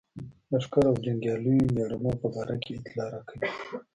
[0.51, 3.49] لښکرو او جنګیالیو مېړنو په باره کې اطلاع راکوي.